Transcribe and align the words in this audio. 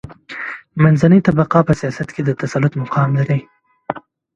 منځنۍ 0.83 1.19
طبقه 1.27 1.59
په 1.67 1.73
سیاست 1.79 2.07
کې 2.15 2.21
د 2.25 2.29
تسلط 2.41 2.73
مقام 2.81 3.09
لري. 3.19 3.39